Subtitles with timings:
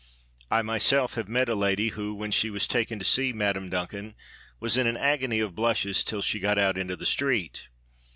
[0.49, 4.15] I myself have met a lady, who, when she was taken to see Madame Duncan,
[4.59, 7.67] was in an agony of blushes till she got out into the street.